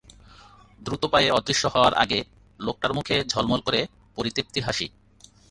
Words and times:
দ্রুত 0.81 1.03
পায়ে 1.05 1.29
অদৃশ্য 1.31 1.63
হওয়ার 1.67 1.93
আগে 1.93 2.19
লোকটার 2.59 2.91
মুখে 2.93 3.15
ঝলমল 3.27 3.59
করে 3.61 3.79
পরিতৃপ্তির 4.17 4.63
হাসি। 4.63 4.87